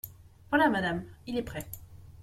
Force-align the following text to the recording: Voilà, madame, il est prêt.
Voilà, 0.49 0.67
madame, 0.67 1.03
il 1.27 1.37
est 1.37 1.43
prêt. 1.43 1.67